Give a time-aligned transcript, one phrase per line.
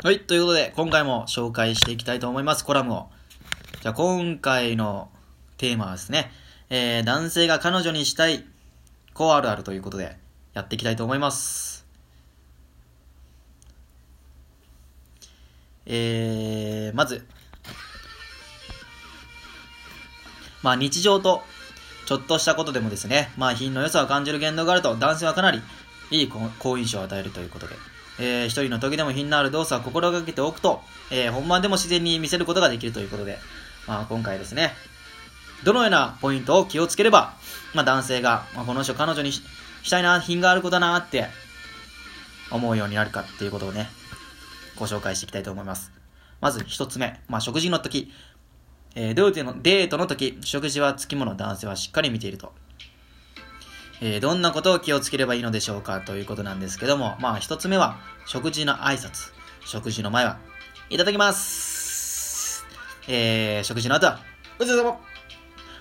[0.00, 3.08] はい、ということで、今回も紹介していきたいと思います、コラムを。
[3.82, 5.10] じゃあ、今回の
[5.56, 6.30] テーマはですね、
[6.70, 8.44] えー、男性が彼女にしたい、
[9.12, 10.16] こうあるあるということで、
[10.54, 11.84] やっていきたいと思います。
[15.86, 17.26] えー、まず、
[20.62, 21.42] まあ日常と、
[22.06, 25.60] ちょっとしたことでもですね、まあ品の良さを感じる言動があると、男性はかなり
[26.12, 27.74] いい好印象を与えるということで、
[28.20, 33.38] えー、一人の時でも品のある動作を心がけておくと、えー、本番でも自然に見せることができるということで、
[33.86, 34.72] まあ今回ですね、
[35.64, 37.34] どのようなポイントを気をつければ、
[37.74, 39.42] まあ男性が、まあ、この人彼女にし
[39.90, 41.26] たいな、品がある子だなって
[42.50, 43.88] 思うようになるかっていうことをね、
[44.76, 45.92] ご紹介していきたいと思います。
[46.40, 48.12] まず一つ目、まあ食事の時、
[48.94, 52.52] えー、デートのデートの時、食事はつきもの男性はしっかり見ていると。
[54.00, 59.32] えー、どんなことを気をつければいいのでしょうかということなんですけども、まあ一つ目は、食事の挨拶。
[59.64, 60.38] 食事の前は、
[60.90, 62.64] いただきます。
[63.08, 64.20] えー、食事の後は、
[64.58, 64.98] ごちそうさま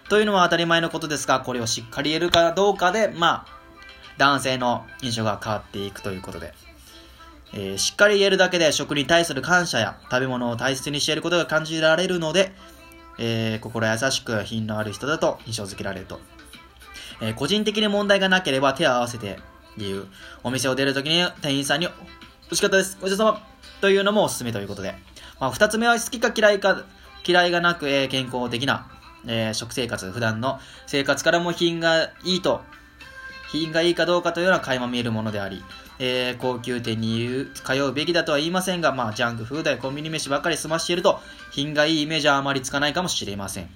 [0.10, 3.58] というのは当たり前のことですが、これをしっかり言えるかどうかで、まあ、
[4.18, 6.54] 男性の印象が変わっていくということで、
[7.54, 12.52] えー、しっかり言えるだけで食に対する感謝や食べ物を大切にしていることが感じられるので、
[13.20, 16.20] えー、心優しく品のある人だと印象づけられると。
[17.22, 19.40] えー、個人的に問題がなければ手を合わせて
[19.78, 20.08] 言う。
[20.44, 21.94] お店を出るときに店員さんに、美
[22.52, 22.98] 味しかったです。
[23.02, 23.42] ごちそうさま。
[23.82, 24.96] というのもおすすめということで。
[25.40, 26.84] まあ、二つ目は好きか嫌いか、
[27.26, 28.88] 嫌いがなく、えー、健康的な、
[29.28, 32.62] えー、食生活、普段の生活からも品がいいと、
[33.52, 35.64] 品がいいかどうかというのは垣間見えるものであり、
[36.00, 41.20] えー、高級店に通うべきだとは言いませんが、まあ、ジャンクフードやコンビニ飯ばかり済ましていると、
[41.52, 43.70] 品がいいイメージはあまりつかないかもしれません。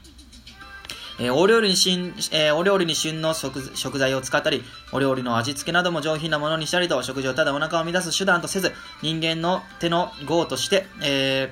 [1.20, 11.50] えー、お料理に旬、えー、お料理に旬の食食材を使ったり、お料理の味付けなども上品なものにしたりと、食事をただお腹を満たす手段とせず、人間の手の業として、えー、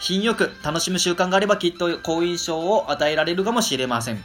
[0.00, 4.18] 品よく楽しむ習慣があればきっと好印象を与えられるかもしれません。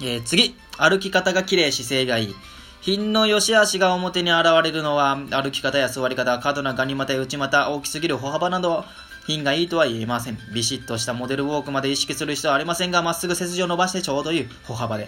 [0.00, 2.34] えー、次、歩き方が綺麗、姿勢がいい。
[2.80, 8.84] 品の良し悪しが表に現れるのは、歩き方や座り方、過度なガニ股や内股、大きすぎる歩幅など、
[9.28, 10.38] 品がいいとは言えません。
[10.54, 15.06] ビシッとしたモデルウォークまで意識する必要はありませんが、まっすぐ背筋を伸ばしてちょうどいい歩幅で。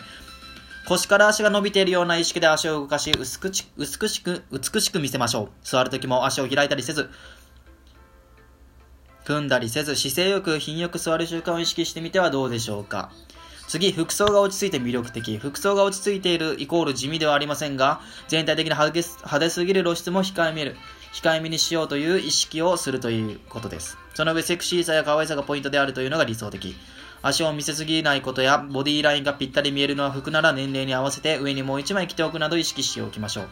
[0.86, 5.48] 腰から足が伸びているような意識で足を動かし、薄く美しく、美しく見せましょう。
[5.62, 7.08] 座るときも足を開いたりせず、
[9.24, 13.10] 組んだりせず、姿勢よく品よく座る習慣を意識してみてはどうでしょうか。
[13.68, 15.38] 次、服装が落ち着いて魅力的。
[15.38, 18.92] 服装が落ち着いているイコール地味ではありませんが、全体的に派
[19.40, 20.76] 手すぎる露出も控えめる。
[21.12, 23.98] 控えめにしようという意識をするということです。
[24.14, 26.74] その上、セクシーさや可愛さがポイントであるというのが理想的。
[27.22, 33.48] 足を見せすぎないことや、ボディーラインがぴったり見えるのは服なら年齢に合わせて上にもう一枚着ておくなど意識しておきましょう。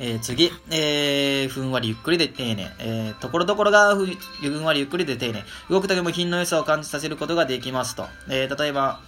[0.00, 2.72] えー、次、えー、ふんわりゆっくりで丁寧。
[2.80, 5.44] えー、ところどころがふふんわりゆっくりで丁寧。
[5.70, 8.06] 動くときも品の良さを感じさせることができますと。
[8.28, 9.00] えー、例えば、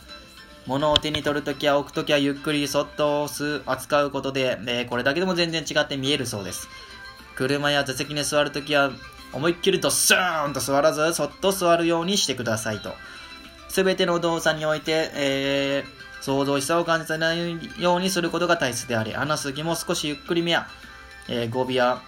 [0.66, 6.68] 物を手に取るときや置くときはゆっくりそっと押す、扱うことで、えー、これだけでも全然違って見えるそうです。
[7.36, 8.90] 車や座席に座るときは、
[9.32, 12.94] 思いっきりとスーンと座らず、そっと座るようにしてくださいと。
[13.68, 20.66] すべての動作において、えー、想像しさを感じないようにすることが大切であり、話すときも少しゆっくりめや、
[21.28, 22.00] えー、語尾や、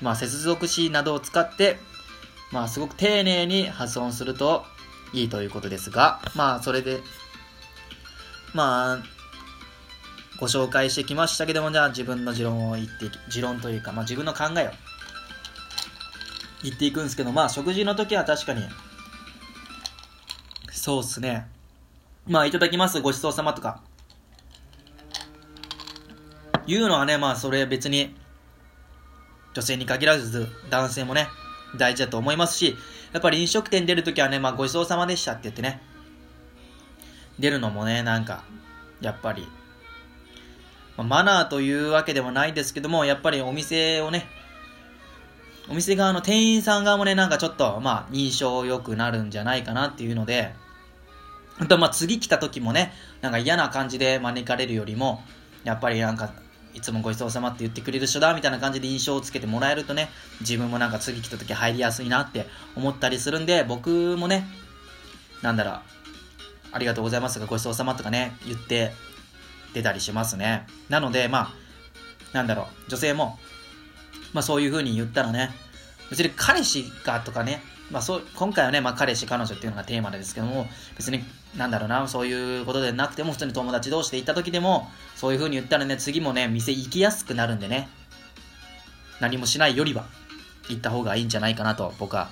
[0.00, 1.78] まあ、接続詞などを使って、
[2.52, 4.64] まあ、すごく丁寧に発音すると
[5.12, 7.00] いいということですが、まあ、それで、
[8.54, 9.17] まあ、
[10.38, 14.70] ご紹介してきましたけども、じゃあ自分の持論を言って、持論というか、まあ自分の考えを
[16.62, 18.62] 言っていくんですけど、まあ食事の時は確かに、
[20.70, 21.48] そうっすね。
[22.26, 23.82] まあいただきます、ごちそうさまとか。
[26.66, 28.14] 言うのはね、まあそれ別に、
[29.54, 31.26] 女性に限らず男性もね、
[31.76, 32.76] 大事だと思いますし、
[33.12, 35.82] やっぱり飲食店出るときはね、まあごちそうさまでしたって言ってね、
[37.38, 38.44] 出るのもね、なんか、
[39.00, 39.46] やっぱり、
[40.98, 44.26] ま、マナーというわけでもないですけども、やっぱりお店をね、
[45.70, 50.54] お店側の店員さん側もね、なんかちょっと、まあ、印象良くなるんじゃないかなっていうので、
[51.58, 55.22] あと、まあ、次来た時もね、なんか嫌な感じで招かれるよりも、
[55.64, 56.32] やっぱりなんか、
[56.74, 62.46] いつもごちそうさまって言ってくれる人だみたいな感じで印象をつけてもらえるとね、自分もなんか次来た時入りやすいなって
[62.76, 64.46] 思ったりするんで、僕もね、
[65.42, 65.80] なんだろう、
[66.72, 68.92] ありがとうございますとかごちそうさまとかね、言って
[69.74, 70.66] 出たりしますね。
[70.88, 71.52] なので、まあ、
[72.32, 73.38] なんだろう、女性も、
[74.32, 75.50] まあそういう風に言ったらね、
[76.10, 80.66] 別に彼氏がとかね、まあそう、今回はね、まあ彼氏、彼女っていうのがテーマですけども、
[80.96, 81.24] 別に、
[81.56, 87.88] なんだろうな、そういうことでなくても、普通に友達同士で行った時でも、そういう風に言ったらね、次もね、店行きやすくなるんでね。
[89.20, 90.04] 何もしないよりは、
[90.68, 92.28] 言った方がいいんじゃないかなと、僕は、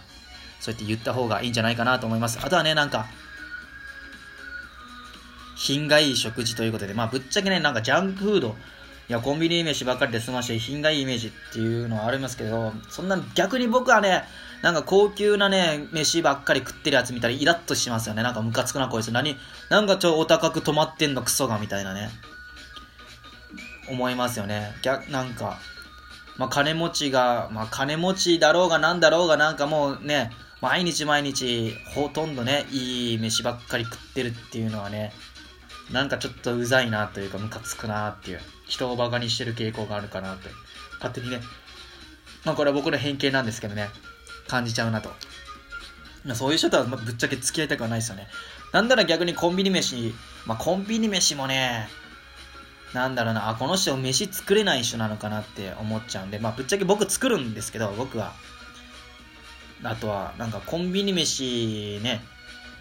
[0.60, 2.38] そうやって言った方がいいんじゃないかなと思います。
[2.42, 3.06] あとはね、なんか、
[5.56, 8.56] 品がいい食事ということで、まあ、ぶっちゃけね、なんかジャンクフード、
[9.08, 14.24] いや、コンビニ飯ばっかりで済まして品がいいイメージっていうのはありますけど、そんな逆に僕はね、
[14.62, 18.22] なんか高級なね、飯ばっかり食ってるやつ見たらイラッとしますよね。
[18.22, 19.12] なんかムカつくなこいつ。
[19.12, 19.36] 何、
[19.70, 22.10] なんかちょお高く止まってんのクソがみたいなね。
[23.88, 24.74] 思いますよね。
[24.82, 25.58] 逆、なんか、
[26.36, 35.12] まあ金持ちが、まあ金持ちだろうがなんだろうがなんかもうね、毎日毎日ほとんどね、いい飯ばっかり食ってるっていうのはね、
[35.90, 38.40] なんかちょっとうざいなというかムカつくなっていう。
[38.66, 40.48] 人をバカにしてる傾向があるかなって、
[40.94, 41.40] 勝手にね、
[42.44, 43.88] まあこれは僕の偏見なんですけどね、
[44.48, 45.10] 感じちゃうなと。
[46.24, 48.26] まあ、そういう人とはぶっちゃけ付き合いたくはないですよね。
[48.72, 50.12] なんなら逆にコンビニ飯、
[50.44, 51.88] まあコンビニ飯もね、
[52.92, 58.34] なんだろうな、あ、この人飯作れない人なのかなって思っちゃうんで、まあぶっちゃけ僕作るんですけど、僕は。
[59.84, 62.24] あとは、なんかコンビニ飯ね、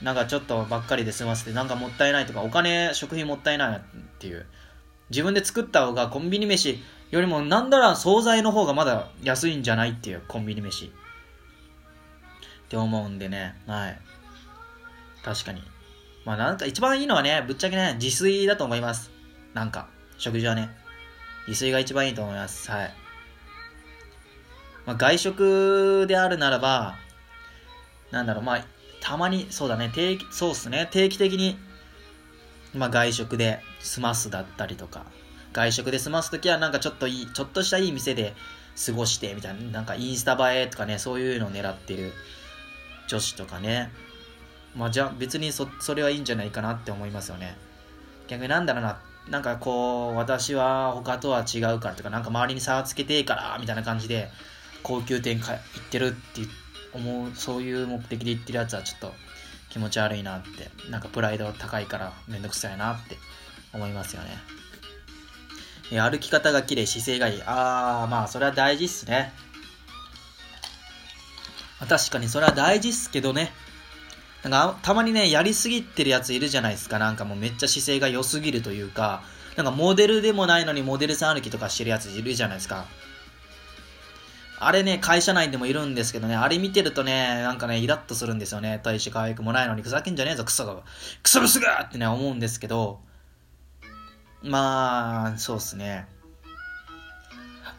[0.02, 3.82] なんかちょっとばっかりで済ませて、なんかもったいないとか、お金、食費もったいないっ
[4.20, 4.46] ていう。
[5.10, 6.80] 自分で作った方がコンビニ飯
[7.12, 10.86] よりもなんだら惣菜の方がまだ安いんじゃないっていうコンビニ飯。
[10.86, 10.90] っ
[12.68, 13.56] て思うんでね。
[13.68, 14.00] はい。
[15.24, 15.62] 確かに。
[16.26, 19.12] まあなんか一番いいのはねぶっちゃけね自炊だと思います。
[19.54, 19.88] なんか
[20.18, 20.70] 食事はね。
[21.48, 22.72] 自炊が一番いいと思います。
[22.72, 22.94] はい。
[24.88, 26.96] まあ、外食であるならば
[28.12, 28.44] なんだろう。
[28.44, 28.66] まあ
[29.06, 31.58] たまにそうだね定期そうっすね定期的に
[32.76, 35.06] まあ、外食で済ますだったりとか、
[35.54, 38.34] 外食で済ますときはなんかちょっといい、ちょっとしたいい店で
[38.86, 42.12] 過ごしてみたいな、なんかインスタ映えとかね、そういうのを狙ってる
[43.08, 43.92] 女子とかね。
[44.76, 47.56] まあじゃ別にそ、それはいいんじゃないかなって思いますよね。
[48.28, 49.00] 逆になんだろうな、
[49.30, 54.30] なんかこう、私は他とは違うからとか、なんか周りに差をつけてから、みたいな感じで、
[54.84, 55.60] 高級店か行っ
[55.90, 56.54] てるって言って
[56.96, 59.14] 思う、そういう目的で行ってるやつはちょっと
[59.70, 63.18] 気持ち悪いなって、なんかプライド高いからめんどくさいなって
[63.74, 64.30] 思いますよね。
[65.92, 67.42] え歩き方が綺麗、姿勢がいい。
[67.46, 69.34] あー、まあそれは大事っすね。
[71.88, 73.52] 確かにそれは大事っすけどね。
[74.44, 77.00] なんかたまにね、やりすぎてるやついるじゃないですか。
[77.00, 79.24] なんかもうめっちゃ姿勢が良すぎるというか、
[79.56, 82.86] なんかモデルでもないのにモデルさん歩きとかしてるやついるじゃないですか。
[84.66, 88.80] あれね、会社内でもいるんですけどね、あれ見てるとね、なんかね、イラッとするんですよね。
[88.84, 90.82] 大して可愛くもないのに、ふざけんじゃねえぞ、クソが。
[91.22, 93.00] クソブスがってね、思うんですけど、
[94.42, 96.08] まあ、そうっすね。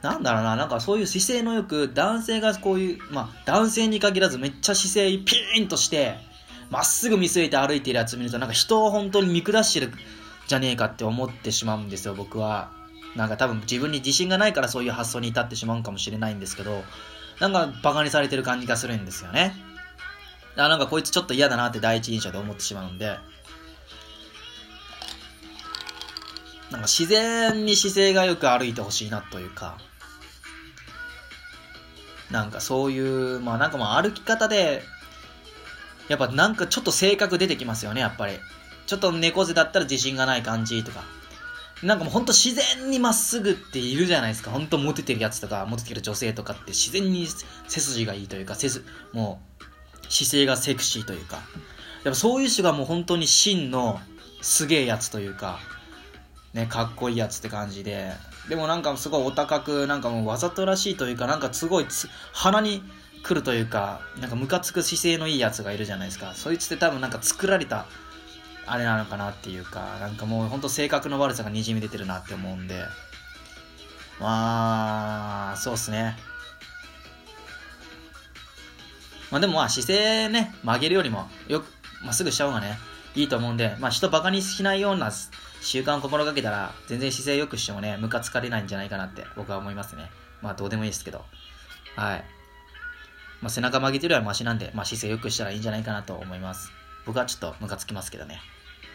[0.01, 6.17] なんだろうな、なんかそういう姿勢のよく、男性がこういう、まあ、男性に限らずめっちゃ姿勢ピーンとして、
[6.71, 9.93] まっすぐ見据えて歩いているやつ見ると、なんか人を本当に見下してる
[10.47, 12.71] じゃねえかって思ってしまうんですよ、僕は。
[13.17, 16.85] なんか多分自分に自信がないからそういう発想に至ってしまうかもしれないんですけど、
[17.41, 19.55] なんかバカにされてる感じがするんですよね。
[20.57, 23.19] あなんかこいつちょっと嫌だなって第一印象で思ってしまうんで、
[26.71, 29.79] なんか自然に姿勢がよく歩いてほしいなというか、
[32.31, 32.99] なんかそうい
[33.37, 34.83] う、まあなんかまあ歩き方で、
[36.09, 38.35] やっぱなんかちょっと性格出てきますよね、やっぱり。
[38.87, 41.05] ちょっと猫背だったら自信がない感じとか。
[41.83, 44.51] なんかもうほんと自然にまっすぐっているじゃないですか。
[44.51, 47.27] ほんとモテてるやつとか、モテてる女性とかって自然に
[47.69, 51.37] 背筋がいいというか、背筋、もう姿勢がセクシーというか。
[52.05, 54.01] やっぱそういう人がもう本当に真の
[54.41, 55.59] すげえやつというか、
[56.55, 58.13] ね、かっこいいやつって感じで。
[58.49, 61.87] でもなんかすごいお高く、なんかもうわざとらしいというか、なんかすごい
[62.33, 62.83] 鼻に
[63.23, 66.33] 来るというか、なんかムカつく姿勢のいいやつがいるじゃないですか。
[66.35, 67.87] そいつって多分なんか作られた
[68.67, 72.83] あれなのかなっていうか、なんかもうほんと性格の悪さがにじみ出てるなって思うんで、
[74.21, 76.17] まあ、そうっすね。
[79.31, 81.67] まあでもまあ姿勢ね、曲げるよりもよく、
[82.05, 82.79] まっすぐした方がね、
[83.15, 85.11] いいと思うんで、まあ人バカにしないような
[85.61, 90.11] 習慣を心がけたら、全然姿勢良くしてもね、ムカつかれないんじゃないかなって僕は思いますね。
[90.43, 91.25] まあどうでもいいですけど。
[91.97, 92.25] はい。
[93.43, 96.71] まあ背中曲げてるよりはマシなんで、まあ姿勢良くしたらいいんじゃないかなと思います。
[97.07, 98.41] 僕はちょっとムカつきますけどね。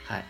[0.08, 0.26] はい。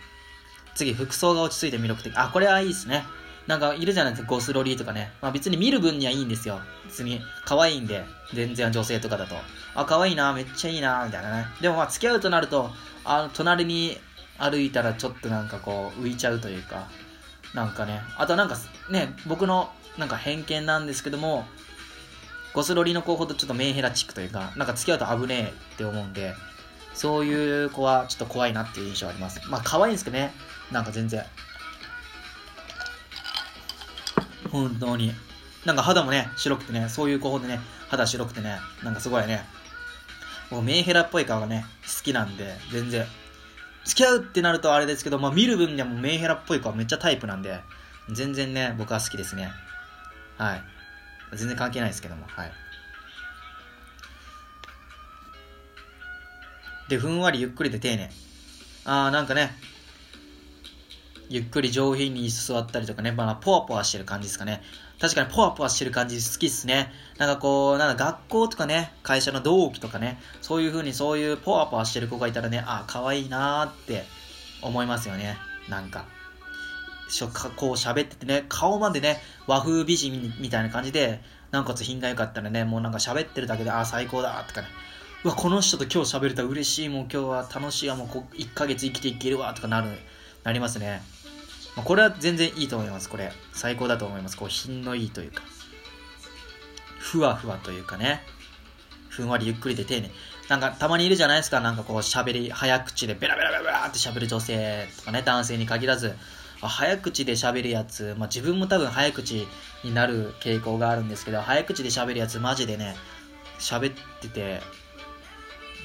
[0.75, 2.13] 次、服装が落ち着いて魅力的。
[2.15, 3.03] あ、これはいいですね。
[3.47, 5.11] なんかいるじゃないですか、ゴスロリーとかね。
[5.21, 6.61] まあ別に見る分にはいいんですよ。
[6.85, 9.35] 別に可愛いんで、全然女性とかだと。
[9.75, 11.47] あ、可愛いな、めっちゃいいな、みたいなね。
[11.59, 12.71] でもまあ付き合うとなると、
[13.03, 13.97] あの、隣に
[14.37, 16.87] 歩いたらちょっとなんかこう浮いちゃうというか、
[17.53, 18.01] なんかね。
[18.17, 18.57] あとなんか
[18.89, 21.45] ね、僕のなんか偏見なんですけども、
[22.53, 26.35] ゴスロリの子ほどちょっとメンヘラチックというか、なんか付き合うと危ねえって思うんで、
[26.93, 29.41] そういう子はちょっと怖いなっていう印象あります。
[29.49, 30.33] まあ可愛いんですけどね。
[30.71, 31.23] なんか全然。
[34.51, 35.13] 本当に。
[35.65, 39.45] なんか肌もね、白くてね、そういう子ほどね、肌白くてね、なんかすごいね、
[40.49, 43.05] 僕メンヘラっぽい顔がね、好きなんで、全然。
[43.85, 47.61] 付き合うってなるとあれですけど、まあ見る分にはもうメンヘラっぽい子はめっちゃタイプなんで、
[48.11, 49.51] 全然ね、僕は好きですね。
[50.37, 50.63] はい。
[51.35, 52.51] 全然関係ないですけども、はい。
[56.91, 58.09] で、ふんわりゆっくりで丁寧。
[58.83, 59.51] あー、なんかね、
[61.29, 64.61] ゆっくり上品に座ったりとかね、まあ、ポワポワしてる感じですかね。
[64.99, 66.91] 確かにポワポワしてる感じ好きっすね。
[67.17, 74.03] なんかこう、なんか学校とかね、会社の同期とかね、そういう風にそういうポワポワしてる子がいたらね、あ、可愛いなーって
[74.61, 75.37] 思いますよね。
[75.69, 76.05] なんか。
[77.07, 81.21] しょこう喋っててね、顔までね、和風美人みたいな感じで、
[81.51, 84.67] なおかつ品が良かったらね、もうなんか喋ってるだけで、あ、最高だとかね。
[85.23, 89.89] うわ、この人と今日喋れたら嬉しい、もう今日は楽しいわ、もうこ1ヶ月生きていけるわ、とかなる、
[90.43, 91.03] なりますね。
[91.75, 93.31] これは全然いいと思います、これ。
[93.53, 94.35] 最高だと思います。
[94.35, 95.43] こう、品のいいというか。
[96.97, 98.23] ふわふわというかね。
[99.09, 100.09] ふんわりゆっくりで丁寧。
[100.49, 101.59] なんか、たまにいるじゃないですか。
[101.59, 106.15] なんかこう、喋り、早口でベラベラベラベラって喋る女性とかね、男性に限らず、
[106.61, 109.47] 早口で喋るやつ、まあ、自分も多分早口
[109.83, 112.95] になる傾向があるんですけど、早口で喋るやつマジでね、
[113.59, 114.61] 喋ってて、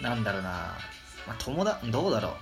[0.02, 0.48] なんだろうな、
[1.26, 2.32] まあ、友達、どうだろう。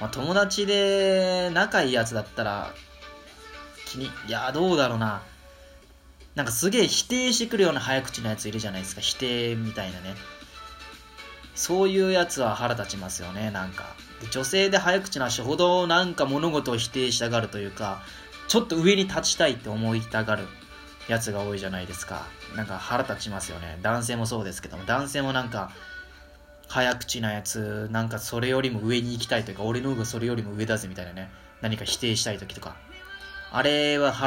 [0.00, 2.72] まあ、友達で仲いいやつだったら、
[3.86, 5.22] 気に、いや、どうだろうな。
[6.34, 9.00] なんかすげえ否定してくるような早口のやついるじゃないですか。
[9.00, 10.14] 否定みたいなね。
[11.54, 13.96] そういうやつは腹立ちますよね、なんか。
[14.30, 18.02] 女性で早口な人ほどなんか物事を否定したがるというか、
[18.46, 20.46] ちょっと上に立ちたいって思いたがる
[21.08, 22.26] やつが多いじゃないですか。
[22.54, 23.78] なんか腹立ちますよね。
[23.82, 25.70] 男性もそうですけども、男性もなんか、
[26.68, 31.30] 早口なやつ、なんかそれよりも上に行きたいというか、俺の方がそれよりも上だぜみたいなね、
[31.62, 32.76] 何か否定したい時とか。
[33.50, 34.26] あれは腹